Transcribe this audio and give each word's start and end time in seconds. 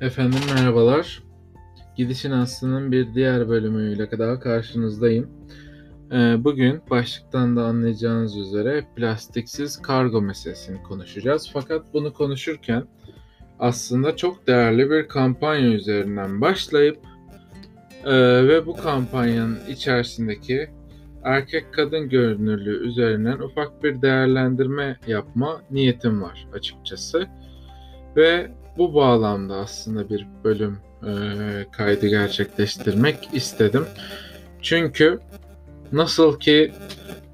Efendim 0.00 0.40
merhabalar. 0.54 1.22
Gidişin 1.96 2.30
Aslı'nın 2.30 2.92
bir 2.92 3.14
diğer 3.14 3.48
bölümüyle 3.48 4.18
daha 4.18 4.40
karşınızdayım. 4.40 5.30
Ee, 6.12 6.44
bugün 6.44 6.82
başlıktan 6.90 7.56
da 7.56 7.64
anlayacağınız 7.64 8.36
üzere 8.36 8.84
plastiksiz 8.96 9.82
kargo 9.82 10.22
meselesini 10.22 10.82
konuşacağız. 10.82 11.50
Fakat 11.52 11.94
bunu 11.94 12.12
konuşurken 12.12 12.84
aslında 13.58 14.16
çok 14.16 14.46
değerli 14.46 14.90
bir 14.90 15.08
kampanya 15.08 15.68
üzerinden 15.68 16.40
başlayıp 16.40 16.98
e, 18.04 18.14
ve 18.48 18.66
bu 18.66 18.76
kampanyanın 18.76 19.58
içerisindeki 19.68 20.70
erkek 21.24 21.74
kadın 21.74 22.08
görünürlüğü 22.08 22.88
üzerinden 22.88 23.38
ufak 23.38 23.82
bir 23.82 24.02
değerlendirme 24.02 24.98
yapma 25.06 25.60
niyetim 25.70 26.22
var 26.22 26.46
açıkçası. 26.52 27.26
Ve 28.16 28.50
bu 28.78 28.94
bağlamda 28.94 29.56
aslında 29.56 30.10
bir 30.10 30.26
bölüm 30.44 30.78
e, 31.02 31.12
kaydı 31.72 32.06
gerçekleştirmek 32.06 33.28
istedim. 33.32 33.84
Çünkü 34.62 35.20
nasıl 35.92 36.40
ki 36.40 36.72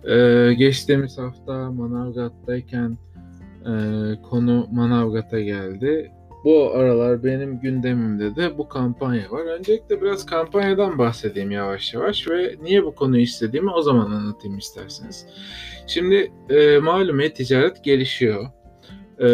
e, 0.04 0.52
geçtiğimiz 0.58 1.18
hafta 1.18 1.70
Manavgat'tayken 1.70 2.98
e, 3.60 3.72
konu 4.22 4.68
Manavgat'a 4.72 5.40
geldi. 5.40 6.10
Bu 6.44 6.70
aralar 6.74 7.24
benim 7.24 7.60
gündemimde 7.60 8.36
de 8.36 8.58
bu 8.58 8.68
kampanya 8.68 9.30
var. 9.30 9.44
Öncelikle 9.44 10.02
biraz 10.02 10.26
kampanyadan 10.26 10.98
bahsedeyim 10.98 11.50
yavaş 11.50 11.94
yavaş 11.94 12.28
ve 12.28 12.56
niye 12.62 12.84
bu 12.84 12.94
konuyu 12.94 13.22
istediğimi 13.22 13.70
o 13.70 13.82
zaman 13.82 14.10
anlatayım 14.10 14.58
isterseniz. 14.58 15.26
Şimdi 15.86 16.32
e, 16.50 16.78
malum 16.78 17.20
e-ticaret 17.20 17.84
gelişiyor 17.84 18.46
ee, 19.18 19.26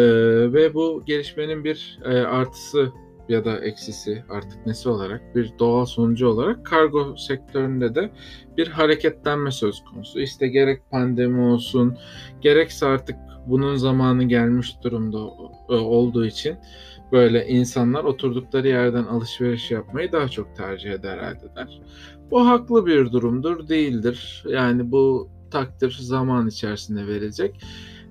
ve 0.53 0.73
bu 0.73 1.03
gelişmenin 1.05 1.63
bir 1.63 1.99
e, 2.05 2.09
artısı 2.09 2.91
ya 3.29 3.45
da 3.45 3.59
eksisi 3.59 4.23
artık 4.29 4.65
nesi 4.65 4.89
olarak 4.89 5.35
bir 5.35 5.51
doğal 5.59 5.85
sonucu 5.85 6.27
olarak 6.27 6.65
kargo 6.65 7.17
sektöründe 7.17 7.95
de 7.95 8.11
bir 8.57 8.67
hareketlenme 8.67 9.51
söz 9.51 9.83
konusu. 9.83 10.19
İşte 10.19 10.47
gerek 10.47 10.91
pandemi 10.91 11.41
olsun 11.41 11.97
gerekse 12.41 12.85
artık 12.85 13.15
bunun 13.47 13.75
zamanı 13.75 14.23
gelmiş 14.23 14.75
durumda 14.83 15.17
e, 15.69 15.73
olduğu 15.73 16.25
için 16.25 16.57
böyle 17.11 17.47
insanlar 17.47 18.03
oturdukları 18.03 18.67
yerden 18.67 19.03
alışveriş 19.03 19.71
yapmayı 19.71 20.11
daha 20.11 20.27
çok 20.27 20.55
tercih 20.55 20.91
eder 20.91 21.17
ederler. 21.17 21.81
Bu 22.31 22.47
haklı 22.47 22.85
bir 22.85 23.11
durumdur 23.11 23.67
değildir. 23.67 24.45
Yani 24.49 24.91
bu 24.91 25.29
takdir 25.51 25.97
zaman 26.01 26.47
içerisinde 26.47 27.07
verecek. 27.07 27.61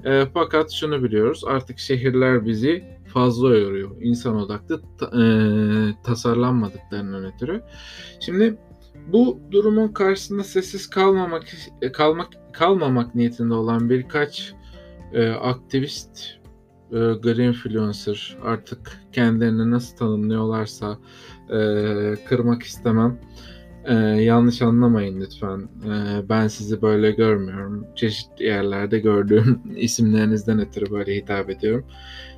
E, 0.05 0.25
fakat 0.35 0.73
şunu 0.73 1.05
biliyoruz 1.05 1.45
artık 1.47 1.79
şehirler 1.79 2.47
bizi 2.47 2.85
fazla 3.07 3.57
yoruyor. 3.57 3.91
İnsan 4.01 4.37
odaklı 4.37 4.83
ta, 4.99 5.07
e, 5.07 5.25
tasarlanmadıklarından 6.05 7.25
ötürü. 7.25 7.63
Şimdi 8.21 8.59
bu 9.07 9.41
durumun 9.51 9.89
karşısında 9.89 10.45
sessiz 10.45 10.91
kalmamak 10.91 11.45
e, 11.83 11.93
kalmak 11.93 12.29
kalmamak 12.53 13.15
niyetinde 13.15 13.55
olan 13.55 13.91
birkaç 13.91 14.55
e, 15.13 15.31
aktivist 15.31 16.39
e, 16.91 16.97
green 16.97 17.49
influencer 17.49 18.37
artık 18.43 19.01
kendilerini 19.13 19.71
nasıl 19.71 19.97
tanımlıyorlarsa 19.97 20.99
e, 21.51 21.59
kırmak 22.29 22.63
istemem 22.63 23.21
ee, 23.85 23.95
yanlış 24.23 24.63
anlamayın 24.63 25.21
lütfen. 25.21 25.69
Ee, 25.85 26.29
ben 26.29 26.49
sizi 26.49 26.83
böyle 26.83 27.11
görmüyorum. 27.11 27.87
Çeşitli 27.95 28.45
yerlerde 28.45 28.99
gördüğüm 28.99 29.63
isimlerinizden 29.77 30.61
ötürü 30.61 30.91
böyle 30.91 31.17
hitap 31.17 31.51
ediyorum. 31.51 31.87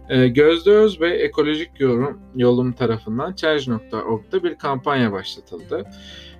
Ee, 0.08 0.28
Gözde 0.28 0.70
Özbey 0.70 1.24
Ekolojik 1.24 1.70
Yorum 1.78 2.20
Yolum 2.36 2.72
tarafından 2.72 3.34
Charge.org'da 3.34 4.42
bir 4.42 4.58
kampanya 4.58 5.12
başlatıldı. 5.12 5.84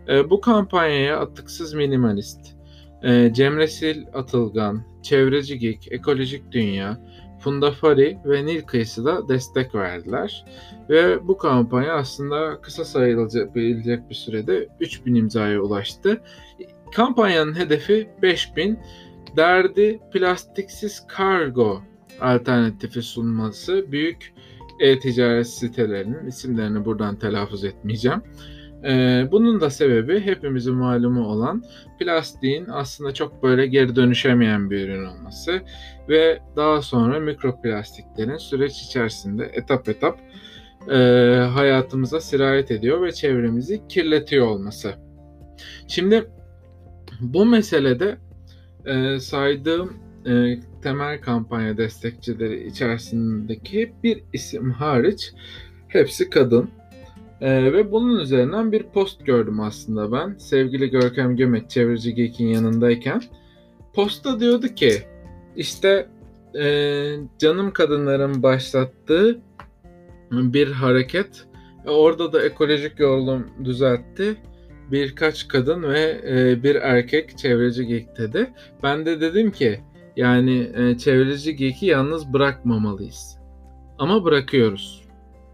Ee, 0.08 0.30
bu 0.30 0.40
kampanyaya 0.40 1.20
Atıksız 1.20 1.74
Minimalist, 1.74 2.40
e, 3.02 3.32
Cemresil 3.34 4.04
Atılgan, 4.14 4.84
Çevreci 5.02 5.58
Geek, 5.58 5.88
Ekolojik 5.90 6.52
Dünya, 6.52 7.00
Funda 7.40 7.70
Fari 7.70 8.18
ve 8.24 8.46
Nil 8.46 8.62
Kıyısı 8.62 9.04
da 9.04 9.28
destek 9.28 9.74
verdiler. 9.74 10.44
Ve 10.90 11.28
bu 11.28 11.38
kampanya 11.38 11.94
aslında 11.94 12.60
kısa 12.60 12.84
sayılabilecek 12.84 14.10
bir 14.10 14.14
sürede 14.14 14.68
3000 14.80 15.14
imzaya 15.14 15.60
ulaştı. 15.60 16.22
Kampanyanın 16.94 17.58
hedefi 17.58 18.10
5000. 18.22 18.78
Derdi 19.36 20.00
plastiksiz 20.12 21.06
kargo 21.06 21.82
alternatifi 22.20 23.02
sunması. 23.02 23.92
Büyük 23.92 24.32
e-ticaret 24.80 25.46
sitelerinin 25.46 26.26
isimlerini 26.26 26.84
buradan 26.84 27.16
telaffuz 27.16 27.64
etmeyeceğim. 27.64 28.22
Ee, 28.84 29.28
bunun 29.32 29.60
da 29.60 29.70
sebebi 29.70 30.20
hepimizin 30.20 30.74
malumu 30.74 31.26
olan 31.26 31.64
plastiğin 31.98 32.66
aslında 32.72 33.14
çok 33.14 33.42
böyle 33.42 33.66
geri 33.66 33.96
dönüşemeyen 33.96 34.70
bir 34.70 34.88
ürün 34.88 35.04
olması 35.04 35.60
ve 36.08 36.38
daha 36.56 36.82
sonra 36.82 37.20
mikroplastiklerin 37.20 38.36
süreç 38.36 38.82
içerisinde 38.82 39.50
etap 39.54 39.88
etap 39.88 40.18
e, 40.88 40.94
hayatımıza 41.54 42.20
sirayet 42.20 42.70
ediyor 42.70 43.02
ve 43.02 43.12
çevremizi 43.12 43.88
kirletiyor 43.88 44.46
olması. 44.46 44.94
Şimdi 45.88 46.30
bu 47.20 47.46
meselede 47.46 48.18
e, 48.86 49.20
saydığım 49.20 49.96
e, 50.26 50.58
temel 50.82 51.20
kampanya 51.20 51.76
destekçileri 51.76 52.66
içerisindeki 52.66 53.92
bir 54.02 54.22
isim 54.32 54.70
hariç 54.70 55.32
hepsi 55.88 56.30
kadın. 56.30 56.70
Ee, 57.40 57.72
ve 57.72 57.92
bunun 57.92 58.20
üzerinden 58.20 58.72
bir 58.72 58.82
post 58.82 59.26
gördüm 59.26 59.60
aslında 59.60 60.12
ben. 60.12 60.34
Sevgili 60.38 60.90
Görkem 60.90 61.36
Gömet 61.36 61.70
çevirici 61.70 62.14
Geek'in 62.14 62.46
yanındayken. 62.46 63.22
Posta 63.94 64.40
diyordu 64.40 64.68
ki 64.68 64.92
işte 65.56 66.08
e, 66.58 66.64
canım 67.38 67.70
kadınların 67.70 68.42
başlattığı 68.42 69.40
bir 70.30 70.72
hareket. 70.72 71.46
E, 71.86 71.90
orada 71.90 72.32
da 72.32 72.42
ekolojik 72.42 73.00
yolum 73.00 73.46
düzeltti. 73.64 74.36
Birkaç 74.92 75.48
kadın 75.48 75.82
ve 75.82 76.20
e, 76.28 76.62
bir 76.62 76.74
erkek 76.74 77.38
çevreci 77.38 77.86
geek 77.86 78.18
dedi. 78.18 78.50
Ben 78.82 79.06
de 79.06 79.20
dedim 79.20 79.50
ki 79.50 79.80
yani 80.16 80.70
e, 80.76 80.98
çevreci 80.98 81.56
geeki 81.56 81.86
yalnız 81.86 82.32
bırakmamalıyız. 82.32 83.38
Ama 83.98 84.24
bırakıyoruz 84.24 84.99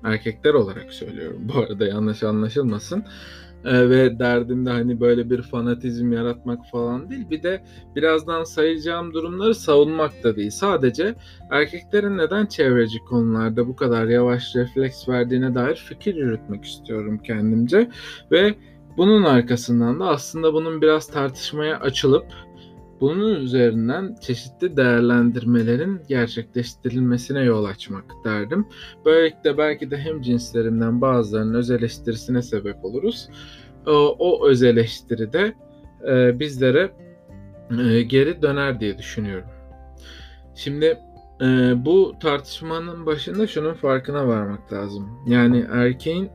erkekler 0.06 0.54
olarak 0.54 0.92
söylüyorum 0.92 1.40
bu 1.54 1.58
arada 1.58 1.86
yanlış 1.86 2.22
anlaşılmasın. 2.22 3.04
Ee, 3.64 3.90
ve 3.90 4.18
derdim 4.18 4.66
de 4.66 4.70
hani 4.70 5.00
böyle 5.00 5.30
bir 5.30 5.42
fanatizm 5.42 6.12
yaratmak 6.12 6.66
falan 6.72 7.10
değil. 7.10 7.30
Bir 7.30 7.42
de 7.42 7.64
birazdan 7.96 8.44
sayacağım 8.44 9.14
durumları 9.14 9.54
savunmak 9.54 10.24
da 10.24 10.36
değil. 10.36 10.50
Sadece 10.50 11.14
erkeklerin 11.50 12.18
neden 12.18 12.46
çevreci 12.46 12.98
konularda 12.98 13.68
bu 13.68 13.76
kadar 13.76 14.06
yavaş 14.06 14.56
refleks 14.56 15.08
verdiğine 15.08 15.54
dair 15.54 15.76
fikir 15.76 16.14
yürütmek 16.14 16.64
istiyorum 16.64 17.18
kendimce. 17.18 17.90
Ve 18.30 18.54
bunun 18.96 19.24
arkasından 19.24 20.00
da 20.00 20.08
aslında 20.08 20.54
bunun 20.54 20.82
biraz 20.82 21.06
tartışmaya 21.06 21.80
açılıp 21.80 22.26
bunun 23.00 23.40
üzerinden 23.40 24.16
çeşitli 24.20 24.76
değerlendirmelerin 24.76 26.00
gerçekleştirilmesine 26.08 27.42
yol 27.42 27.64
açmak 27.64 28.04
derdim. 28.24 28.66
Böylelikle 29.04 29.58
belki 29.58 29.90
de 29.90 29.96
hem 29.96 30.22
cinslerimden 30.22 31.00
bazılarının 31.00 31.54
öz 31.54 31.70
eleştirisine 31.70 32.42
sebep 32.42 32.84
oluruz. 32.84 33.28
O, 33.86 34.16
o 34.18 34.48
öz 34.48 34.62
eleştiri 34.62 35.32
de 35.32 35.54
e, 36.08 36.40
bizlere 36.40 36.92
e, 37.80 38.02
geri 38.02 38.42
döner 38.42 38.80
diye 38.80 38.98
düşünüyorum. 38.98 39.48
Şimdi 40.54 40.98
e, 41.40 41.46
bu 41.84 42.14
tartışmanın 42.20 43.06
başında 43.06 43.46
şunun 43.46 43.74
farkına 43.74 44.28
varmak 44.28 44.72
lazım. 44.72 45.08
Yani 45.26 45.66
erkeğin 45.70 46.30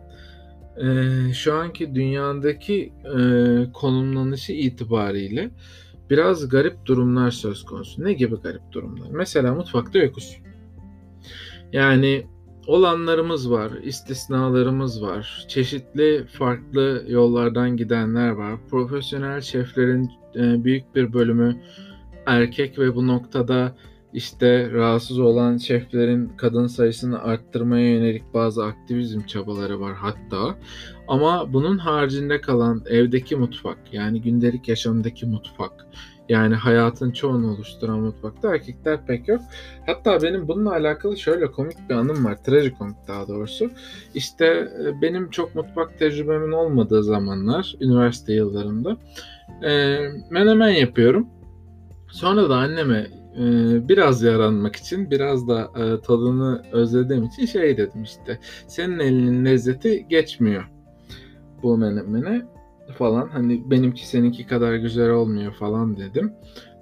şu 1.34 1.54
anki 1.54 1.96
dünyadaki 1.96 2.94
konumlanışı 3.74 4.54
itibariyle 4.54 5.50
biraz 6.12 6.50
garip 6.50 6.86
durumlar 6.86 7.32
söz 7.32 7.64
konusu. 7.66 8.04
Ne 8.04 8.14
gibi 8.14 8.36
garip 8.36 8.72
durumlar? 8.72 9.08
Mesela 9.12 9.56
mutfakta 9.56 10.00
yokuz. 10.00 10.38
Yani 11.74 12.28
olanlarımız 12.68 13.52
var, 13.52 13.72
istisnalarımız 13.84 15.02
var. 15.02 15.46
Çeşitli 15.48 16.26
farklı 16.26 17.06
yollardan 17.08 17.78
gidenler 17.78 18.30
var. 18.30 18.60
Profesyonel 18.70 19.42
şeflerin 19.42 20.12
e, 20.36 20.64
büyük 20.64 20.96
bir 20.96 21.14
bölümü 21.14 21.62
erkek 22.26 22.80
ve 22.80 22.96
bu 22.96 23.08
noktada 23.08 23.76
işte 24.14 24.72
rahatsız 24.72 25.20
olan 25.20 25.58
şeflerin 25.58 26.32
kadın 26.38 26.68
sayısını 26.68 27.24
arttırmaya 27.24 27.90
yönelik 27.94 28.34
bazı 28.34 28.66
aktivizm 28.66 29.22
çabaları 29.22 29.80
var 29.80 29.94
hatta. 29.94 30.56
Ama 31.12 31.54
bunun 31.54 31.78
haricinde 31.78 32.42
kalan 32.42 32.82
evdeki 32.90 33.36
mutfak 33.36 33.78
yani 33.92 34.22
gündelik 34.22 34.68
yaşamdaki 34.68 35.26
mutfak 35.26 35.86
Yani 36.30 36.56
hayatın 36.56 37.12
çoğunu 37.12 37.54
oluşturan 37.54 38.00
mutfakta 38.00 38.56
erkekler 38.56 39.06
pek 39.06 39.28
yok. 39.28 39.42
Hatta 39.86 40.22
benim 40.22 40.48
bununla 40.48 40.72
alakalı 40.72 41.18
şöyle 41.18 41.52
komik 41.52 41.90
bir 41.90 41.96
anım 41.96 42.26
var. 42.26 42.44
Trajikomik 42.44 43.08
daha 43.08 43.28
doğrusu. 43.28 43.70
İşte 44.16 44.46
e, 44.46 45.02
benim 45.02 45.30
çok 45.30 45.56
mutfak 45.56 46.00
tecrübemin 46.00 46.52
olmadığı 46.52 47.04
zamanlar, 47.04 47.76
üniversite 47.82 48.34
yıllarımda 48.34 48.98
e, 49.64 50.00
menemen 50.30 50.70
yapıyorum. 50.70 51.28
Sonra 52.12 52.50
da 52.50 52.56
anneme 52.56 53.08
e, 53.38 53.44
biraz 53.90 54.24
yaranmak 54.24 54.76
için, 54.76 55.12
biraz 55.12 55.48
da 55.48 55.62
e, 55.62 56.02
tadını 56.02 56.64
özlediğim 56.72 57.24
için 57.24 57.46
şey 57.46 57.78
dedim 57.78 58.04
işte. 58.04 58.40
Senin 58.68 59.00
elinin 59.00 59.46
lezzeti 59.46 60.06
geçmiyor 60.10 60.81
bu 61.64 61.78
menemene 61.78 62.42
falan. 62.98 63.28
Hani 63.28 63.72
benimki 63.72 64.08
seninki 64.08 64.48
kadar 64.48 64.76
güzel 64.76 65.10
olmuyor 65.10 65.54
falan 65.54 65.98
dedim. 65.98 66.34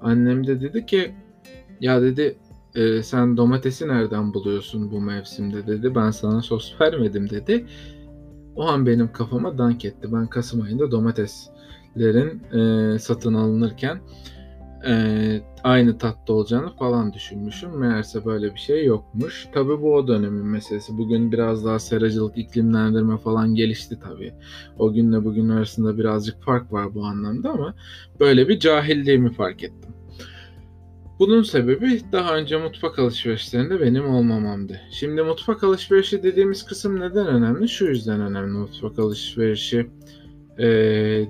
Annem 0.02 0.48
de 0.48 0.62
dedi 0.62 0.86
ki 0.86 1.16
ya 1.82 2.02
dedi 2.02 2.38
e, 2.76 3.04
sen 3.04 3.38
domatesi 3.38 3.88
nereden 3.88 4.34
buluyorsun 4.34 4.92
bu 4.92 5.02
mevsimde 5.02 5.68
dedi. 5.68 5.96
Ben 5.96 6.12
sana 6.12 6.42
sos 6.42 6.82
vermedim 6.82 7.30
dedi. 7.30 7.66
O 8.56 8.68
an 8.68 8.86
benim 8.86 9.12
kafama 9.12 9.58
dank 9.58 9.86
etti. 9.86 10.14
Ben 10.14 10.28
Kasım 10.28 10.62
ayında 10.62 10.92
domateslerin 10.92 12.44
e, 12.54 13.00
satın 13.00 13.34
alınırken 13.34 14.00
e, 14.88 15.42
aynı 15.64 15.98
tatta 15.98 16.34
olacağını 16.34 16.76
falan 16.76 17.14
düşünmüşüm. 17.14 17.80
Meğerse 17.80 18.26
böyle 18.26 18.54
bir 18.54 18.60
şey 18.60 18.86
yokmuş. 18.86 19.48
Tabi 19.54 19.82
bu 19.82 19.96
o 19.96 20.08
dönemin 20.08 20.46
meselesi. 20.46 20.98
Bugün 20.98 21.32
biraz 21.32 21.66
daha 21.66 21.80
seracılık, 21.80 22.38
iklimlendirme 22.38 23.18
falan 23.18 23.56
gelişti 23.56 24.00
tabi. 24.00 24.34
O 24.78 24.94
günle 24.94 25.26
bugün 25.26 25.50
arasında 25.50 25.98
birazcık 25.98 26.44
fark 26.44 26.74
var 26.74 26.96
bu 26.96 27.06
anlamda 27.06 27.50
ama 27.50 27.74
böyle 28.20 28.48
bir 28.48 28.60
cahilliğimi 28.60 29.34
fark 29.34 29.64
ettim. 29.64 29.94
Bunun 31.20 31.44
sebebi 31.44 32.02
daha 32.12 32.36
önce 32.36 32.58
mutfak 32.58 33.00
alışverişlerinde 33.00 33.82
benim 33.82 34.10
olmamamdı. 34.10 34.82
Şimdi 34.92 35.22
mutfak 35.22 35.64
alışverişi 35.64 36.24
dediğimiz 36.24 36.66
kısım 36.66 37.00
neden 37.00 37.28
önemli? 37.28 37.70
Şu 37.70 37.86
yüzden 37.86 38.22
önemli 38.22 38.58
mutfak 38.58 39.00
alışverişi 39.00 39.90
e, 40.58 40.68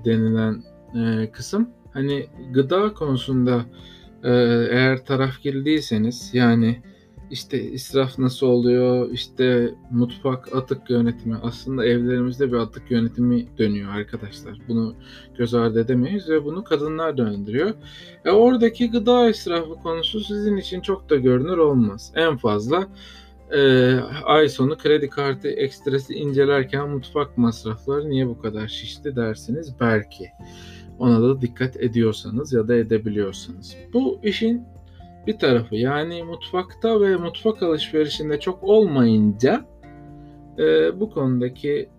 denilen 0.05 0.63
e, 0.95 1.31
kısım 1.31 1.69
hani 1.93 2.27
gıda 2.53 2.93
konusunda 2.93 3.65
e, 4.23 4.31
eğer 4.71 5.05
tarafgir 5.05 5.65
değilseniz 5.65 6.29
yani 6.33 6.81
işte 7.31 7.63
israf 7.63 8.19
nasıl 8.19 8.47
oluyor, 8.47 9.09
işte 9.11 9.73
mutfak 9.91 10.55
atık 10.55 10.89
yönetimi 10.89 11.37
aslında 11.43 11.85
evlerimizde 11.85 12.51
bir 12.51 12.57
atık 12.57 12.91
yönetimi 12.91 13.47
dönüyor 13.57 13.91
arkadaşlar. 13.91 14.57
Bunu 14.67 14.95
göz 15.37 15.53
ardı 15.53 15.79
edemeyiz 15.79 16.29
ve 16.29 16.45
bunu 16.45 16.63
kadınlar 16.63 17.17
döndürüyor. 17.17 17.73
E 18.25 18.31
oradaki 18.31 18.91
gıda 18.91 19.29
israfı 19.29 19.73
konusu 19.73 20.19
sizin 20.19 20.57
için 20.57 20.81
çok 20.81 21.09
da 21.09 21.15
görünür 21.15 21.57
olmaz. 21.57 22.11
En 22.15 22.37
fazla 22.37 22.87
e, 23.51 23.93
ay 24.25 24.49
sonu 24.49 24.77
kredi 24.77 25.09
kartı 25.09 25.47
ekstresi 25.47 26.13
incelerken 26.13 26.89
mutfak 26.89 27.37
masrafları 27.37 28.09
niye 28.09 28.27
bu 28.27 28.41
kadar 28.41 28.67
şişti 28.67 29.15
dersiniz 29.15 29.73
belki. 29.79 30.25
Ona 30.99 31.21
da 31.21 31.41
dikkat 31.41 31.77
ediyorsanız 31.77 32.53
ya 32.53 32.67
da 32.67 32.75
edebiliyorsanız. 32.75 33.75
Bu 33.93 34.19
işin 34.23 34.63
bir 35.27 35.37
tarafı 35.37 35.75
yani 35.75 36.23
mutfakta 36.23 37.01
ve 37.01 37.15
mutfak 37.15 37.63
alışverişinde 37.63 38.39
çok 38.39 38.63
olmayınca 38.63 39.65
e, 40.59 40.99
bu 40.99 41.09
konudaki 41.09 41.89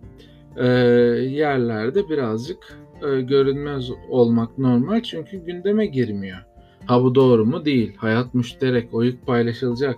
e, 0.57 0.67
yerlerde 0.67 2.09
birazcık 2.09 2.77
e, 3.03 3.21
görünmez 3.21 3.89
olmak 4.09 4.57
normal 4.57 5.03
çünkü 5.03 5.37
gündeme 5.37 5.85
girmiyor. 5.85 6.37
Ha 6.85 7.03
bu 7.03 7.15
doğru 7.15 7.45
mu? 7.45 7.65
Değil. 7.65 7.95
Hayat 7.97 8.33
müşterek, 8.33 8.93
o 8.93 9.03
yük 9.03 9.25
paylaşılacak. 9.27 9.97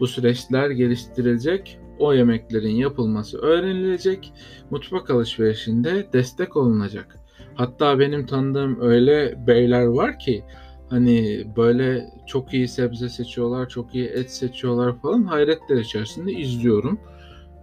Bu 0.00 0.06
süreçler 0.06 0.70
geliştirilecek. 0.70 1.78
O 1.98 2.12
yemeklerin 2.12 2.74
yapılması 2.74 3.38
öğrenilecek. 3.38 4.32
Mutfak 4.70 5.10
alışverişinde 5.10 6.06
destek 6.12 6.56
olunacak. 6.56 7.18
Hatta 7.54 7.98
benim 7.98 8.26
tanıdığım 8.26 8.80
öyle 8.80 9.46
beyler 9.46 9.84
var 9.84 10.18
ki 10.18 10.44
hani 10.90 11.46
böyle 11.56 12.10
çok 12.26 12.54
iyi 12.54 12.68
sebze 12.68 13.08
seçiyorlar, 13.08 13.68
çok 13.68 13.94
iyi 13.94 14.06
et 14.06 14.30
seçiyorlar 14.30 14.98
falan 15.00 15.22
hayretler 15.22 15.76
içerisinde 15.76 16.32
izliyorum. 16.32 16.98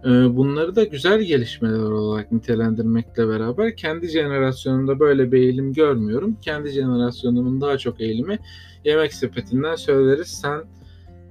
Ee, 0.04 0.08
bunları 0.08 0.76
da 0.76 0.84
güzel 0.84 1.20
gelişmeler 1.20 1.90
olarak 1.90 2.32
nitelendirmekle 2.32 3.28
beraber 3.28 3.76
kendi 3.76 4.08
jenerasyonumda 4.08 5.00
böyle 5.00 5.32
bir 5.32 5.38
eğilim 5.38 5.72
görmüyorum. 5.72 6.36
Kendi 6.42 6.70
jenerasyonumun 6.70 7.60
daha 7.60 7.78
çok 7.78 8.00
eğilimi 8.00 8.38
yemek 8.84 9.14
sepetinden 9.14 9.74
söyleriz 9.74 10.28
sen 10.28 10.60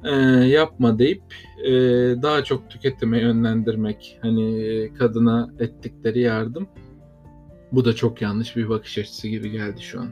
e, 0.04 0.16
yapma 0.48 1.00
deyip 1.00 1.24
e, 1.66 1.72
daha 2.22 2.44
çok 2.44 2.70
tüketime 2.70 3.22
yönlendirmek 3.22 4.20
hani 4.22 4.90
kadına 5.00 5.50
ettikleri 5.60 6.20
yardım 6.20 6.68
bu 7.72 7.86
da 7.86 7.94
çok 7.96 8.22
yanlış 8.22 8.56
bir 8.56 8.70
bakış 8.70 8.98
açısı 8.98 9.28
gibi 9.28 9.52
geldi 9.52 9.82
şu 9.82 10.00
an. 10.00 10.10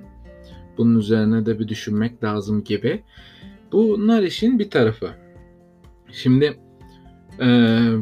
Bunun 0.77 0.99
üzerine 0.99 1.45
de 1.45 1.59
bir 1.59 1.67
düşünmek 1.67 2.23
lazım 2.23 2.63
gibi. 2.63 3.03
Bunlar 3.71 4.23
işin 4.23 4.59
bir 4.59 4.69
tarafı. 4.69 5.09
Şimdi 6.11 6.59
e, 7.39 7.45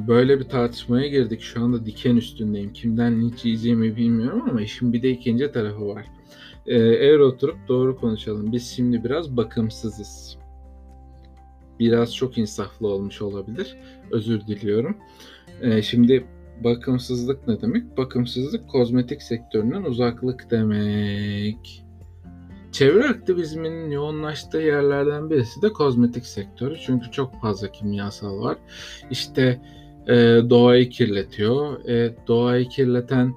böyle 0.08 0.40
bir 0.40 0.44
tartışmaya 0.44 1.08
girdik. 1.08 1.42
Şu 1.42 1.64
anda 1.64 1.86
diken 1.86 2.16
üstündeyim. 2.16 2.74
Kimden 2.74 3.30
hiç 3.30 3.46
yiyeceğimi 3.46 3.96
bilmiyorum 3.96 4.44
ama 4.50 4.62
işin 4.62 4.94
bir 4.94 5.02
de 5.02 5.10
ikinci 5.10 5.52
tarafı 5.52 5.88
var. 5.88 6.06
E, 6.66 6.78
eğer 6.78 7.20
oturup 7.20 7.58
doğru 7.68 7.98
konuşalım. 7.98 8.52
Biz 8.52 8.68
şimdi 8.68 9.04
biraz 9.04 9.38
bakımsızız. 9.38 10.38
Biraz 11.80 12.16
çok 12.16 12.38
insaflı 12.38 12.88
olmuş 12.88 13.22
olabilir. 13.22 13.78
Özür 14.12 14.42
diliyorum. 14.48 14.98
E, 15.62 15.82
şimdi 15.82 16.26
Bakımsızlık 16.64 17.48
ne 17.48 17.62
demek? 17.62 17.98
Bakımsızlık 17.98 18.68
kozmetik 18.68 19.22
sektöründen 19.22 19.84
uzaklık 19.84 20.52
demek. 20.52 21.86
Çevre 22.72 23.04
aktivizminin 23.04 23.92
yoğunlaştığı 23.92 24.58
yerlerden 24.58 25.30
birisi 25.30 25.62
de 25.62 25.70
kozmetik 25.70 26.26
sektörü. 26.26 26.76
Çünkü 26.86 27.12
çok 27.12 27.42
fazla 27.42 27.72
kimyasal 27.72 28.40
var. 28.40 28.58
İşte 29.12 29.62
e, 30.08 30.16
doğayı 30.50 30.90
kirletiyor. 30.90 31.86
E, 31.86 32.16
doğayı 32.28 32.70
kirleten 32.70 33.34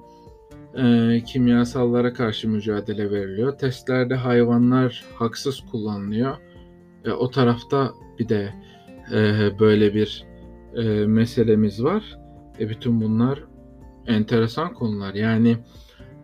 e, 0.77 1.21
kimyasallara 1.23 2.13
karşı 2.13 2.49
mücadele 2.49 3.11
veriliyor. 3.11 3.57
Testlerde 3.57 4.15
hayvanlar 4.15 5.03
haksız 5.15 5.61
kullanılıyor. 5.71 6.37
E, 7.05 7.11
o 7.11 7.29
tarafta 7.29 7.91
bir 8.19 8.29
de 8.29 8.53
e, 9.13 9.49
böyle 9.59 9.93
bir 9.93 10.25
e, 10.75 10.83
meselemiz 11.05 11.83
var. 11.83 12.19
E 12.59 12.69
bütün 12.69 13.01
bunlar 13.01 13.43
enteresan 14.07 14.73
konular. 14.73 15.13
Yani 15.13 15.57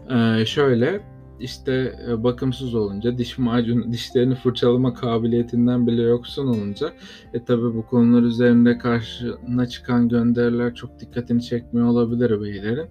e, 0.10 0.46
şöyle 0.46 1.02
işte 1.40 1.96
e, 2.10 2.24
bakımsız 2.24 2.76
olunca 2.76 3.18
diş 3.18 3.38
macunu 3.38 3.92
dişlerini 3.92 4.36
fırçalama 4.36 4.94
kabiliyetinden 4.94 5.88
bile 5.88 6.02
yoksun 6.02 6.48
olunca 6.48 6.94
e 7.34 7.44
tabi 7.44 7.62
bu 7.62 7.86
konular 7.86 8.22
üzerinde 8.22 8.78
karşına 8.78 9.68
çıkan 9.68 10.10
gönderiler 10.10 10.76
çok 10.76 11.00
dikkatini 11.00 11.44
çekmiyor 11.44 11.88
olabilir 11.88 12.42
beylerin. 12.42 12.88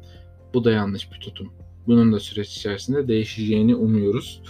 Bu 0.55 0.65
da 0.65 0.71
yanlış 0.71 1.13
bir 1.13 1.21
tutum. 1.21 1.53
Bunun 1.87 2.13
da 2.13 2.21
süreç 2.21 2.57
içerisinde 2.57 3.09
değişeceğini 3.09 3.77
umuyoruz. 3.77 4.43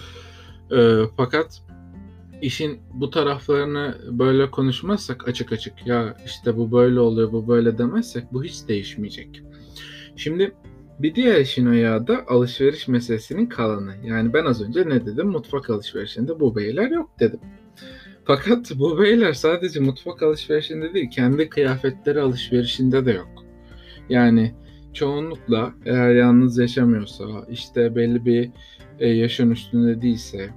E, 0.71 0.99
fakat 1.17 1.63
işin 2.45 2.81
bu 2.95 3.11
taraflarını 3.11 3.99
böyle 4.11 4.51
konuşmazsak 4.51 5.29
açık 5.29 5.53
açık 5.53 5.87
ya 5.87 6.17
işte 6.27 6.57
bu 6.57 6.73
böyle 6.73 7.01
oluyor 7.01 7.33
bu 7.33 7.49
böyle 7.49 7.79
demezsek 7.79 8.33
bu 8.33 8.45
hiç 8.45 8.69
değişmeyecek. 8.69 9.43
Şimdi 10.17 10.55
bir 10.99 11.15
diğer 11.15 11.41
işin 11.41 11.67
ayağı 11.67 12.07
da 12.07 12.27
alışveriş 12.29 12.89
meselesinin 12.89 13.47
kalanı. 13.47 13.95
Yani 14.05 14.33
ben 14.33 14.45
az 14.45 14.63
önce 14.63 14.89
ne 14.89 15.07
dedim? 15.07 15.29
Mutfak 15.29 15.71
alışverişinde 15.71 16.41
bu 16.41 16.57
beyler 16.57 16.91
yok 16.91 17.11
dedim. 17.21 17.41
Fakat 18.25 18.73
bu 18.79 18.99
beyler 18.99 19.33
sadece 19.33 19.81
mutfak 19.81 20.23
alışverişinde 20.23 20.95
değil, 20.95 21.11
kendi 21.11 21.49
kıyafetleri 21.49 22.21
alışverişinde 22.21 23.07
de 23.07 23.13
yok. 23.13 23.45
Yani 24.09 24.55
çoğunlukla 24.93 25.75
eğer 25.85 26.15
yalnız 26.15 26.59
yaşamıyorsa, 26.59 27.25
işte 27.51 27.97
belli 27.97 28.25
bir 28.25 28.51
e, 28.99 29.09
yaşın 29.09 29.51
üstünde 29.51 30.03
değilse 30.03 30.51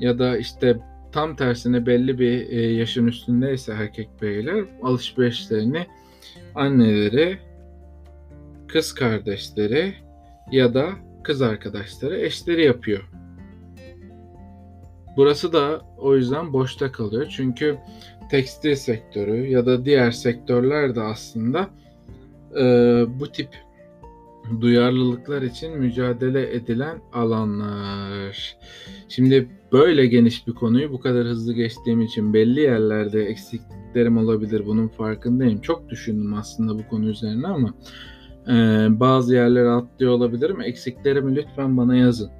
ya 0.00 0.18
da 0.18 0.38
işte 0.38 0.80
Tam 1.12 1.36
tersine 1.36 1.86
belli 1.86 2.18
bir 2.18 2.48
e, 2.48 2.72
yaşın 2.72 3.06
üstündeyse 3.06 3.72
erkek 3.72 4.08
beyler 4.22 4.64
alışverişlerini 4.82 5.86
anneleri, 6.54 7.38
kız 8.68 8.94
kardeşleri 8.94 9.94
ya 10.52 10.74
da 10.74 10.90
kız 11.22 11.42
arkadaşları, 11.42 12.20
eşleri 12.20 12.64
yapıyor. 12.64 13.10
Burası 15.16 15.52
da 15.52 15.80
o 15.98 16.16
yüzden 16.16 16.52
boşta 16.52 16.92
kalıyor. 16.92 17.26
Çünkü 17.36 17.78
tekstil 18.30 18.74
sektörü 18.74 19.46
ya 19.46 19.66
da 19.66 19.84
diğer 19.84 20.10
sektörler 20.10 20.94
de 20.94 21.00
aslında 21.00 21.70
e, 22.56 22.64
bu 23.20 23.32
tip 23.32 23.48
duyarlılıklar 24.60 25.42
için 25.42 25.78
mücadele 25.78 26.54
edilen 26.54 26.98
alanlar. 27.12 28.56
Şimdi 29.08 29.48
böyle 29.72 30.06
geniş 30.06 30.46
bir 30.46 30.52
konuyu 30.52 30.92
bu 30.92 31.00
kadar 31.00 31.26
hızlı 31.26 31.52
geçtiğim 31.52 32.00
için 32.00 32.34
belli 32.34 32.60
yerlerde 32.60 33.24
eksikliklerim 33.24 34.18
olabilir. 34.18 34.66
Bunun 34.66 34.88
farkındayım. 34.88 35.60
Çok 35.60 35.88
düşündüm 35.88 36.34
aslında 36.34 36.78
bu 36.78 36.88
konu 36.88 37.08
üzerine 37.08 37.46
ama 37.46 37.74
e, 38.48 38.54
bazı 39.00 39.34
yerlere 39.34 39.68
atlıyor 39.68 40.12
olabilirim. 40.12 40.60
Eksiklerimi 40.60 41.36
lütfen 41.36 41.76
bana 41.76 41.96
yazın. 41.96 42.30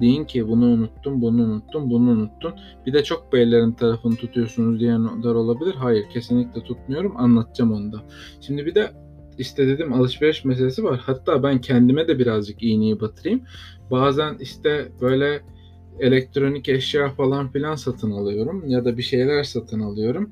Deyin 0.00 0.24
ki 0.24 0.48
bunu 0.48 0.66
unuttum, 0.66 1.22
bunu 1.22 1.42
unuttum, 1.42 1.90
bunu 1.90 2.10
unuttum. 2.10 2.52
Bir 2.86 2.92
de 2.92 3.04
çok 3.04 3.32
beylerin 3.32 3.72
tarafını 3.72 4.16
tutuyorsunuz 4.16 4.80
diyenler 4.80 5.34
olabilir. 5.34 5.74
Hayır 5.74 6.04
kesinlikle 6.12 6.62
tutmuyorum. 6.62 7.16
Anlatacağım 7.16 7.72
onu 7.72 7.92
da. 7.92 8.02
Şimdi 8.40 8.66
bir 8.66 8.74
de 8.74 8.90
işte 9.40 9.66
dedim 9.68 9.92
alışveriş 9.92 10.44
meselesi 10.44 10.84
var. 10.84 11.00
Hatta 11.02 11.42
ben 11.42 11.60
kendime 11.60 12.08
de 12.08 12.18
birazcık 12.18 12.62
iğneyi 12.62 13.00
batırayım. 13.00 13.42
Bazen 13.90 14.36
işte 14.40 14.88
böyle 15.00 15.40
elektronik 16.00 16.68
eşya 16.68 17.10
falan 17.10 17.52
filan 17.52 17.74
satın 17.74 18.10
alıyorum 18.10 18.68
ya 18.68 18.84
da 18.84 18.98
bir 18.98 19.02
şeyler 19.02 19.44
satın 19.44 19.80
alıyorum 19.80 20.30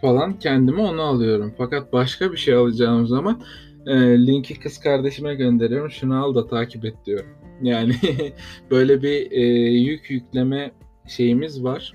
falan 0.00 0.38
kendime 0.38 0.80
onu 0.80 1.02
alıyorum. 1.02 1.54
Fakat 1.58 1.92
başka 1.92 2.32
bir 2.32 2.36
şey 2.36 2.54
alacağım 2.54 3.06
zaman 3.06 3.42
e, 3.86 3.96
linki 4.26 4.60
kız 4.60 4.80
kardeşime 4.80 5.34
gönderiyorum. 5.34 5.90
Şunu 5.90 6.24
al 6.24 6.34
da 6.34 6.46
takip 6.46 6.84
et 6.84 6.94
diyorum. 7.06 7.30
Yani 7.62 7.94
böyle 8.70 9.02
bir 9.02 9.30
e, 9.30 9.42
yük 9.70 10.10
yükleme 10.10 10.70
şeyimiz 11.06 11.64
var. 11.64 11.94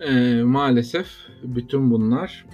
E, 0.00 0.42
maalesef 0.42 1.06
bütün 1.42 1.90
bunlar 1.90 2.46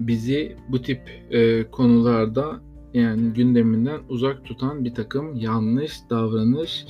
bizi 0.00 0.56
bu 0.68 0.82
tip 0.82 1.00
e, 1.30 1.70
konularda 1.70 2.60
yani 2.94 3.32
gündeminden 3.32 4.00
uzak 4.08 4.44
tutan 4.44 4.84
bir 4.84 4.94
takım 4.94 5.36
yanlış 5.36 6.00
davranış 6.10 6.86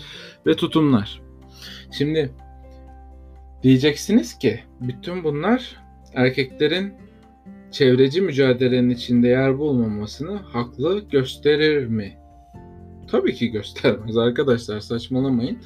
ve 0.46 0.56
tutumlar. 0.56 1.22
Şimdi 1.90 2.32
diyeceksiniz 3.62 4.38
ki 4.38 4.60
bütün 4.80 5.24
bunlar 5.24 5.76
erkeklerin 6.14 6.94
çevreci 7.70 8.20
mücadelenin 8.20 8.90
içinde 8.90 9.28
yer 9.28 9.58
bulmamasını 9.58 10.36
haklı 10.36 11.08
gösterir 11.10 11.86
mi? 11.86 12.18
Tabii 13.10 13.34
ki 13.34 13.50
göstermez 13.50 14.16
arkadaşlar 14.16 14.80
saçmalamayın. 14.80 15.58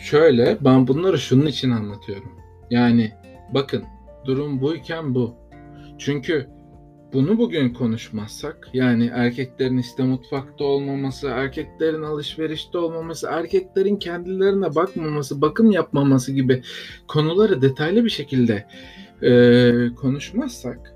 Şöyle 0.00 0.58
ben 0.60 0.88
bunları 0.88 1.18
şunun 1.18 1.46
için 1.46 1.70
anlatıyorum. 1.70 2.32
Yani 2.70 3.12
bakın 3.54 3.84
durum 4.24 4.60
buyken 4.60 5.14
bu. 5.14 5.34
Çünkü 5.98 6.46
bunu 7.12 7.38
bugün 7.38 7.74
konuşmazsak 7.74 8.70
yani 8.72 9.10
erkeklerin 9.14 9.78
işte 9.78 10.02
mutfakta 10.02 10.64
olmaması, 10.64 11.28
erkeklerin 11.28 12.02
alışverişte 12.02 12.78
olmaması, 12.78 13.28
erkeklerin 13.30 13.96
kendilerine 13.96 14.74
bakmaması, 14.74 15.40
bakım 15.40 15.70
yapmaması 15.70 16.32
gibi 16.32 16.62
konuları 17.08 17.62
detaylı 17.62 18.04
bir 18.04 18.10
şekilde 18.10 18.66
e, 19.22 19.94
konuşmazsak 19.94 20.94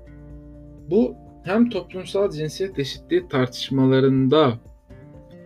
bu 0.89 1.15
hem 1.43 1.69
toplumsal 1.69 2.31
cinsiyet 2.31 2.79
eşitliği 2.79 3.27
tartışmalarında 3.27 4.59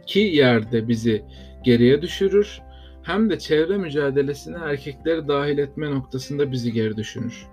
ki 0.05 0.19
yerde 0.19 0.87
bizi 0.87 1.23
geriye 1.63 2.01
düşürür 2.01 2.61
hem 3.03 3.29
de 3.29 3.39
çevre 3.39 3.77
mücadelesine 3.77 4.57
erkekleri 4.57 5.27
dahil 5.27 5.57
etme 5.57 5.91
noktasında 5.91 6.51
bizi 6.51 6.73
geri 6.73 6.97
düşürür. 6.97 7.47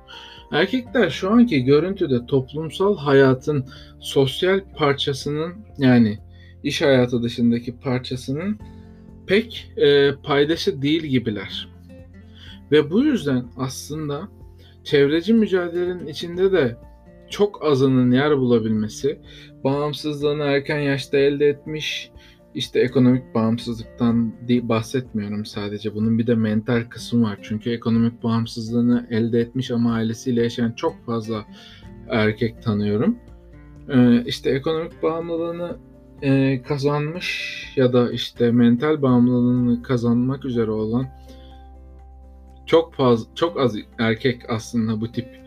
Erkekler 0.54 1.10
şu 1.10 1.30
anki 1.30 1.64
görüntüde 1.64 2.26
toplumsal 2.26 2.96
hayatın 2.96 3.64
sosyal 4.00 4.60
parçasının 4.76 5.54
yani 5.78 6.18
iş 6.62 6.82
hayatı 6.82 7.22
dışındaki 7.22 7.76
parçasının 7.76 8.58
pek 9.26 9.72
e, 9.76 10.14
paydaşı 10.14 10.82
değil 10.82 11.02
gibiler. 11.02 11.68
Ve 12.72 12.90
bu 12.90 13.02
yüzden 13.02 13.44
aslında 13.56 14.28
çevreci 14.84 15.34
mücadelenin 15.34 16.06
içinde 16.06 16.52
de 16.52 16.76
çok 17.30 17.64
azının 17.64 18.12
yer 18.12 18.38
bulabilmesi, 18.38 19.18
bağımsızlığını 19.64 20.42
erken 20.42 20.80
yaşta 20.80 21.18
elde 21.18 21.48
etmiş, 21.48 22.10
işte 22.54 22.80
ekonomik 22.80 23.34
bağımsızlıktan 23.34 24.32
bahsetmiyorum 24.48 25.44
sadece. 25.44 25.94
Bunun 25.94 26.18
bir 26.18 26.26
de 26.26 26.34
mental 26.34 26.84
kısmı 26.90 27.22
var. 27.22 27.38
Çünkü 27.42 27.70
ekonomik 27.70 28.22
bağımsızlığını 28.22 29.06
elde 29.10 29.40
etmiş 29.40 29.70
ama 29.70 29.94
ailesiyle 29.94 30.42
yaşayan 30.42 30.72
çok 30.72 31.06
fazla 31.06 31.44
erkek 32.08 32.62
tanıyorum. 32.62 33.18
Ee, 33.88 34.22
işte 34.26 34.50
ekonomik 34.50 35.02
bağımlılığını 35.02 35.76
e, 36.22 36.62
kazanmış 36.62 37.72
ya 37.76 37.92
da 37.92 38.12
işte 38.12 38.50
mental 38.50 39.02
bağımlılığını 39.02 39.82
kazanmak 39.82 40.44
üzere 40.44 40.70
olan 40.70 41.06
çok 42.66 42.94
fazla 42.94 43.34
çok 43.34 43.60
az 43.60 43.76
erkek 43.98 44.50
aslında 44.50 45.00
bu 45.00 45.12
tip 45.12 45.43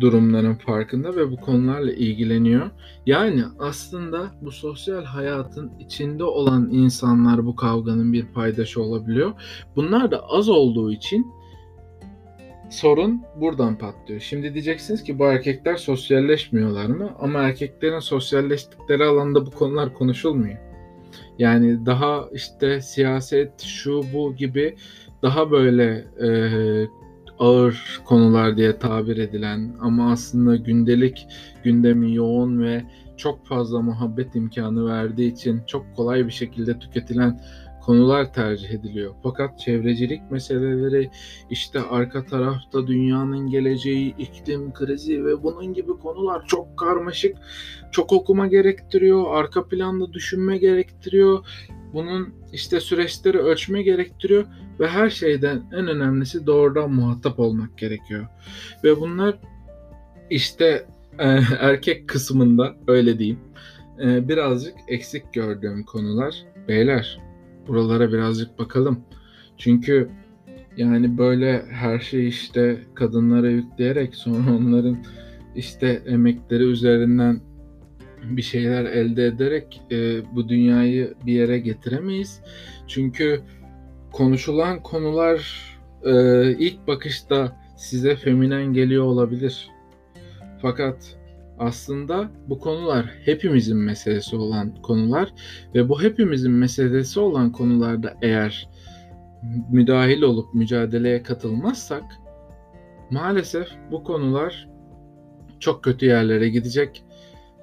durumların 0.00 0.54
farkında 0.54 1.16
ve 1.16 1.30
bu 1.30 1.36
konularla 1.36 1.92
ilgileniyor. 1.92 2.70
Yani 3.06 3.44
aslında 3.58 4.30
bu 4.40 4.50
sosyal 4.50 5.04
hayatın 5.04 5.72
içinde 5.78 6.24
olan 6.24 6.68
insanlar 6.72 7.46
bu 7.46 7.56
kavganın 7.56 8.12
bir 8.12 8.26
paydaşı 8.26 8.82
olabiliyor. 8.82 9.32
Bunlar 9.76 10.10
da 10.10 10.28
az 10.28 10.48
olduğu 10.48 10.92
için 10.92 11.26
sorun 12.70 13.22
buradan 13.40 13.78
patlıyor. 13.78 14.20
Şimdi 14.20 14.54
diyeceksiniz 14.54 15.02
ki 15.02 15.18
bu 15.18 15.24
erkekler 15.24 15.76
sosyalleşmiyorlar 15.76 16.86
mı? 16.86 17.10
Ama 17.18 17.38
erkeklerin 17.38 17.98
sosyalleştikleri 17.98 19.04
alanda 19.04 19.46
bu 19.46 19.50
konular 19.50 19.94
konuşulmuyor. 19.94 20.58
Yani 21.38 21.86
daha 21.86 22.28
işte 22.32 22.80
siyaset, 22.80 23.60
şu 23.60 24.02
bu 24.14 24.34
gibi 24.36 24.76
daha 25.22 25.50
böyle 25.50 26.04
e, 26.22 26.28
ağır 27.40 28.00
konular 28.04 28.56
diye 28.56 28.78
tabir 28.78 29.16
edilen 29.16 29.76
ama 29.80 30.12
aslında 30.12 30.56
gündelik 30.56 31.26
gündemi 31.64 32.14
yoğun 32.14 32.60
ve 32.60 32.84
çok 33.16 33.46
fazla 33.46 33.82
muhabbet 33.82 34.36
imkanı 34.36 34.86
verdiği 34.86 35.32
için 35.32 35.62
çok 35.66 35.96
kolay 35.96 36.26
bir 36.26 36.32
şekilde 36.32 36.78
tüketilen 36.78 37.40
konular 37.80 38.32
tercih 38.32 38.70
ediliyor. 38.70 39.14
Fakat 39.22 39.58
çevrecilik 39.58 40.30
meseleleri, 40.30 41.10
işte 41.50 41.80
arka 41.80 42.24
tarafta 42.24 42.86
dünyanın 42.86 43.50
geleceği, 43.50 44.14
iklim 44.18 44.72
krizi 44.72 45.24
ve 45.24 45.42
bunun 45.42 45.72
gibi 45.72 45.92
konular 45.92 46.46
çok 46.46 46.76
karmaşık, 46.76 47.36
çok 47.92 48.12
okuma 48.12 48.46
gerektiriyor, 48.46 49.24
arka 49.34 49.68
planda 49.68 50.12
düşünme 50.12 50.58
gerektiriyor. 50.58 51.46
Bunun 51.92 52.34
işte 52.52 52.80
süreçleri 52.80 53.38
ölçme 53.38 53.82
gerektiriyor 53.82 54.44
ve 54.80 54.88
her 54.88 55.10
şeyden 55.10 55.62
en 55.72 55.88
önemlisi 55.88 56.46
doğrudan 56.46 56.92
muhatap 56.92 57.38
olmak 57.38 57.78
gerekiyor. 57.78 58.26
Ve 58.84 59.00
bunlar 59.00 59.38
işte 60.30 60.86
e, 61.18 61.26
erkek 61.60 62.08
kısmında 62.08 62.76
öyle 62.86 63.18
diyeyim 63.18 63.38
e, 64.02 64.28
birazcık 64.28 64.74
eksik 64.88 65.32
gördüğüm 65.32 65.84
konular. 65.84 66.44
Beyler 66.68 67.20
buralara 67.68 68.12
birazcık 68.12 68.58
bakalım. 68.58 69.00
Çünkü 69.58 70.10
yani 70.76 71.18
böyle 71.18 71.64
her 71.70 71.98
şeyi 71.98 72.28
işte 72.28 72.78
kadınlara 72.94 73.50
yükleyerek 73.50 74.14
sonra 74.14 74.56
onların 74.56 74.98
işte 75.56 76.02
emekleri 76.06 76.62
üzerinden 76.62 77.40
bir 78.22 78.42
şeyler 78.42 78.84
elde 78.84 79.26
ederek 79.26 79.82
e, 79.90 80.22
bu 80.34 80.48
dünyayı 80.48 81.14
bir 81.26 81.32
yere 81.32 81.58
getiremeyiz. 81.58 82.40
Çünkü 82.86 83.40
konuşulan 84.12 84.82
konular 84.82 85.70
e, 86.04 86.12
ilk 86.52 86.86
bakışta 86.86 87.56
size 87.76 88.16
feminen 88.16 88.72
geliyor 88.72 89.04
olabilir. 89.04 89.70
Fakat 90.62 91.16
aslında 91.58 92.30
bu 92.48 92.58
konular 92.58 93.06
hepimizin 93.24 93.76
meselesi 93.76 94.36
olan 94.36 94.74
konular 94.82 95.34
ve 95.74 95.88
bu 95.88 96.02
hepimizin 96.02 96.52
meselesi 96.52 97.20
olan 97.20 97.52
konularda 97.52 98.14
eğer 98.22 98.68
müdahil 99.70 100.22
olup 100.22 100.54
mücadeleye 100.54 101.22
katılmazsak 101.22 102.04
maalesef 103.10 103.68
bu 103.90 104.04
konular 104.04 104.68
çok 105.60 105.84
kötü 105.84 106.06
yerlere 106.06 106.48
gidecek 106.48 107.04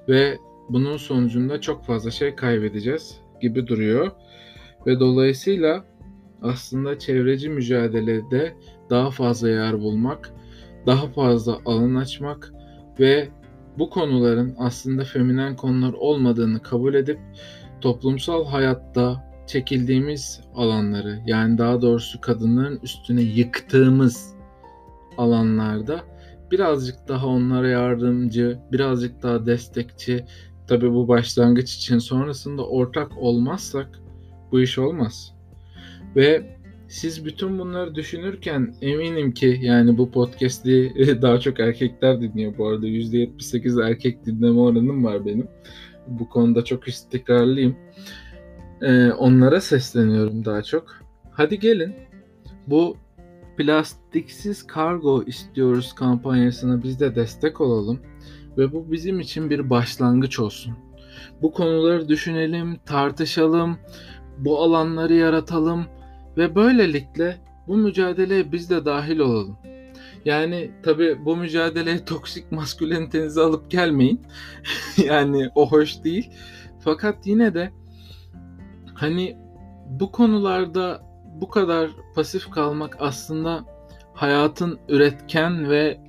ve 0.08 0.38
bunun 0.68 0.96
sonucunda 0.96 1.60
çok 1.60 1.84
fazla 1.84 2.10
şey 2.10 2.34
kaybedeceğiz 2.34 3.20
gibi 3.40 3.66
duruyor. 3.66 4.10
Ve 4.86 5.00
dolayısıyla 5.00 5.84
aslında 6.42 6.98
çevreci 6.98 7.48
mücadelede 7.48 8.54
daha 8.90 9.10
fazla 9.10 9.48
yer 9.48 9.80
bulmak, 9.80 10.30
daha 10.86 11.06
fazla 11.06 11.58
alan 11.66 11.94
açmak 11.94 12.52
ve 13.00 13.28
bu 13.78 13.90
konuların 13.90 14.54
aslında 14.58 15.04
feminen 15.04 15.56
konular 15.56 15.92
olmadığını 15.92 16.62
kabul 16.62 16.94
edip 16.94 17.18
toplumsal 17.80 18.46
hayatta 18.46 19.28
çekildiğimiz 19.46 20.40
alanları 20.54 21.20
yani 21.26 21.58
daha 21.58 21.82
doğrusu 21.82 22.20
kadınların 22.20 22.80
üstüne 22.82 23.22
yıktığımız 23.22 24.34
alanlarda 25.18 26.00
birazcık 26.50 27.08
daha 27.08 27.26
onlara 27.26 27.68
yardımcı, 27.68 28.58
birazcık 28.72 29.22
daha 29.22 29.46
destekçi, 29.46 30.24
Tabii 30.68 30.92
bu 30.92 31.08
başlangıç 31.08 31.74
için 31.74 31.98
sonrasında 31.98 32.66
ortak 32.66 33.18
olmazsak 33.18 34.00
bu 34.52 34.60
iş 34.60 34.78
olmaz. 34.78 35.34
Ve 36.16 36.58
siz 36.88 37.24
bütün 37.24 37.58
bunları 37.58 37.94
düşünürken 37.94 38.74
eminim 38.80 39.32
ki 39.32 39.58
yani 39.62 39.98
bu 39.98 40.10
podcast'i 40.10 40.92
daha 41.22 41.40
çok 41.40 41.60
erkekler 41.60 42.20
dinliyor 42.20 42.58
bu 42.58 42.68
arada. 42.68 42.86
%78 42.86 43.88
erkek 43.88 44.26
dinleme 44.26 44.60
oranım 44.60 45.04
var 45.04 45.26
benim. 45.26 45.48
Bu 46.06 46.28
konuda 46.28 46.64
çok 46.64 46.88
istikrarlıyım. 46.88 47.76
Ee, 48.82 49.10
onlara 49.12 49.60
sesleniyorum 49.60 50.44
daha 50.44 50.62
çok. 50.62 51.00
Hadi 51.30 51.58
gelin 51.58 51.94
bu 52.66 52.96
plastiksiz 53.56 54.66
kargo 54.66 55.22
istiyoruz 55.22 55.92
kampanyasına 55.92 56.82
biz 56.82 57.00
de 57.00 57.14
destek 57.14 57.60
olalım 57.60 58.00
ve 58.58 58.72
bu 58.72 58.92
bizim 58.92 59.20
için 59.20 59.50
bir 59.50 59.70
başlangıç 59.70 60.38
olsun. 60.38 60.74
Bu 61.42 61.52
konuları 61.52 62.08
düşünelim, 62.08 62.76
tartışalım, 62.86 63.78
bu 64.38 64.62
alanları 64.62 65.14
yaratalım 65.14 65.86
ve 66.36 66.54
böylelikle 66.54 67.36
bu 67.68 67.76
mücadeleye 67.76 68.52
biz 68.52 68.70
de 68.70 68.84
dahil 68.84 69.18
olalım. 69.18 69.56
Yani 70.24 70.70
tabi 70.82 71.24
bu 71.24 71.36
mücadeleye 71.36 72.04
toksik 72.04 72.52
maskülenitenizi 72.52 73.40
alıp 73.40 73.70
gelmeyin. 73.70 74.20
yani 75.04 75.48
o 75.54 75.70
hoş 75.70 76.04
değil. 76.04 76.30
Fakat 76.80 77.26
yine 77.26 77.54
de 77.54 77.72
hani 78.94 79.36
bu 79.88 80.12
konularda 80.12 81.02
bu 81.40 81.48
kadar 81.48 81.90
pasif 82.14 82.50
kalmak 82.50 82.96
aslında 83.00 83.64
hayatın 84.14 84.78
üretken 84.88 85.70
ve 85.70 86.07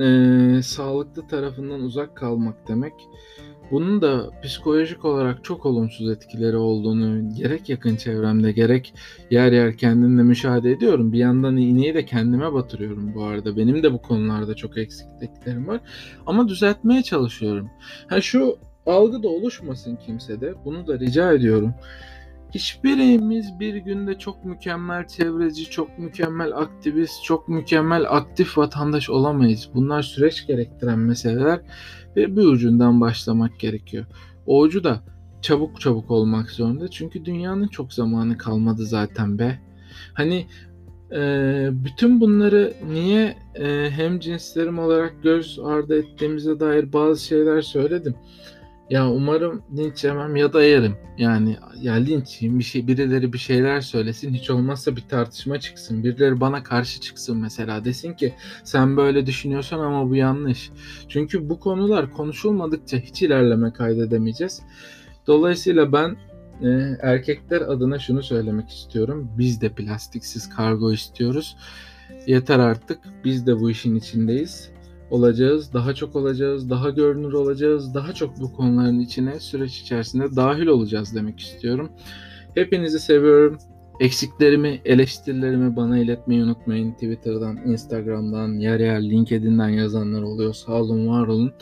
e, 0.00 0.62
sağlıklı 0.62 1.28
tarafından 1.28 1.80
uzak 1.80 2.16
kalmak 2.16 2.68
demek. 2.68 2.92
Bunun 3.70 4.02
da 4.02 4.30
psikolojik 4.42 5.04
olarak 5.04 5.44
çok 5.44 5.66
olumsuz 5.66 6.10
etkileri 6.10 6.56
olduğunu 6.56 7.34
gerek 7.34 7.68
yakın 7.68 7.96
çevremde 7.96 8.52
gerek 8.52 8.94
yer 9.30 9.52
yer 9.52 9.76
kendimle 9.76 10.22
müşahede 10.22 10.70
ediyorum. 10.70 11.12
Bir 11.12 11.18
yandan 11.18 11.56
iğneyi 11.56 11.94
de 11.94 12.04
kendime 12.04 12.52
batırıyorum 12.52 13.14
bu 13.14 13.24
arada. 13.24 13.56
Benim 13.56 13.82
de 13.82 13.92
bu 13.92 14.02
konularda 14.02 14.54
çok 14.54 14.78
eksikliklerim 14.78 15.68
var. 15.68 15.80
Ama 16.26 16.48
düzeltmeye 16.48 17.02
çalışıyorum. 17.02 17.70
Ha 18.08 18.20
şu 18.20 18.58
algı 18.86 19.22
da 19.22 19.28
oluşmasın 19.28 19.96
kimsede. 19.96 20.54
Bunu 20.64 20.86
da 20.86 20.98
rica 20.98 21.32
ediyorum. 21.32 21.74
Hiçbirimiz 22.54 23.60
bir 23.60 23.74
günde 23.74 24.18
çok 24.18 24.44
mükemmel 24.44 25.06
çevreci, 25.08 25.70
çok 25.70 25.98
mükemmel 25.98 26.56
aktivist, 26.56 27.24
çok 27.24 27.48
mükemmel 27.48 28.04
aktif 28.08 28.58
vatandaş 28.58 29.10
olamayız. 29.10 29.70
Bunlar 29.74 30.02
süreç 30.02 30.46
gerektiren 30.46 30.98
meseleler 30.98 31.60
ve 32.16 32.36
bir 32.36 32.42
ucundan 32.42 33.00
başlamak 33.00 33.60
gerekiyor. 33.60 34.04
O 34.46 34.60
ucu 34.60 34.84
da 34.84 35.00
çabuk 35.42 35.80
çabuk 35.80 36.10
olmak 36.10 36.50
zorunda. 36.50 36.88
Çünkü 36.88 37.24
dünyanın 37.24 37.68
çok 37.68 37.92
zamanı 37.92 38.38
kalmadı 38.38 38.86
zaten 38.86 39.38
be. 39.38 39.58
Hani 40.14 40.46
e, 41.12 41.68
bütün 41.72 42.20
bunları 42.20 42.74
niye 42.88 43.36
e, 43.54 43.90
hem 43.90 44.20
cinslerim 44.20 44.78
olarak 44.78 45.22
göz 45.22 45.58
ardı 45.64 45.98
ettiğimize 45.98 46.60
dair 46.60 46.92
bazı 46.92 47.24
şeyler 47.24 47.62
söyledim. 47.62 48.14
Ya 48.90 49.10
umarım 49.10 49.62
linç 49.76 50.04
yemem 50.04 50.36
ya 50.36 50.52
da 50.52 50.64
yerim. 50.64 50.96
Yani 51.18 51.56
ya 51.80 51.94
linç 51.94 52.38
bir 52.42 52.64
şey 52.64 52.86
birileri 52.86 53.32
bir 53.32 53.38
şeyler 53.38 53.80
söylesin 53.80 54.34
hiç 54.34 54.50
olmazsa 54.50 54.96
bir 54.96 55.00
tartışma 55.08 55.60
çıksın. 55.60 56.04
Birileri 56.04 56.40
bana 56.40 56.62
karşı 56.62 57.00
çıksın 57.00 57.36
mesela 57.36 57.84
desin 57.84 58.14
ki 58.14 58.34
sen 58.64 58.96
böyle 58.96 59.26
düşünüyorsan 59.26 59.78
ama 59.78 60.10
bu 60.10 60.16
yanlış. 60.16 60.70
Çünkü 61.08 61.48
bu 61.48 61.60
konular 61.60 62.12
konuşulmadıkça 62.12 62.96
hiç 62.96 63.22
ilerleme 63.22 63.72
kaydedemeyeceğiz. 63.72 64.62
Dolayısıyla 65.26 65.92
ben 65.92 66.16
e, 66.62 66.68
erkekler 67.02 67.60
adına 67.60 67.98
şunu 67.98 68.22
söylemek 68.22 68.70
istiyorum. 68.70 69.30
Biz 69.38 69.60
de 69.60 69.68
plastiksiz 69.68 70.48
kargo 70.48 70.92
istiyoruz. 70.92 71.56
Yeter 72.26 72.58
artık. 72.58 72.98
Biz 73.24 73.46
de 73.46 73.60
bu 73.60 73.70
işin 73.70 73.94
içindeyiz 73.94 74.70
olacağız, 75.10 75.74
daha 75.74 75.94
çok 75.94 76.16
olacağız, 76.16 76.70
daha 76.70 76.90
görünür 76.90 77.32
olacağız, 77.32 77.94
daha 77.94 78.12
çok 78.12 78.40
bu 78.40 78.52
konuların 78.52 79.00
içine 79.00 79.40
süreç 79.40 79.80
içerisinde 79.80 80.36
dahil 80.36 80.66
olacağız 80.66 81.14
demek 81.14 81.40
istiyorum. 81.40 81.90
Hepinizi 82.54 83.00
seviyorum. 83.00 83.58
Eksiklerimi, 84.00 84.80
eleştirilerimi 84.84 85.76
bana 85.76 85.98
iletmeyi 85.98 86.44
unutmayın. 86.44 86.92
Twitter'dan, 86.92 87.56
Instagram'dan, 87.56 88.52
yer 88.52 88.80
yer 88.80 89.02
LinkedIn'den 89.02 89.68
yazanlar 89.68 90.22
oluyor. 90.22 90.54
Sağ 90.54 90.72
olun, 90.72 91.08
var 91.08 91.26
olun. 91.26 91.52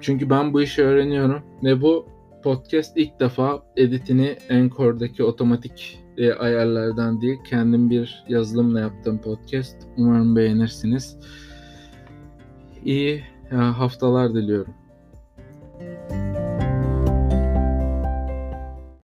Çünkü 0.00 0.30
ben 0.30 0.52
bu 0.52 0.62
işi 0.62 0.82
öğreniyorum 0.82 1.42
ve 1.64 1.80
bu 1.80 2.06
podcast 2.42 2.96
ilk 2.96 3.20
defa 3.20 3.62
editini 3.76 4.36
Anchor'daki 4.50 5.24
otomatik 5.24 5.98
e, 6.16 6.32
ayarlardan 6.32 7.20
değil, 7.20 7.38
kendim 7.50 7.90
bir 7.90 8.24
yazılımla 8.28 8.80
yaptığım 8.80 9.18
podcast. 9.18 9.76
Umarım 9.96 10.36
beğenirsiniz 10.36 11.16
iyi 12.88 13.24
haftalar 13.50 14.34
diliyorum. 14.34 14.74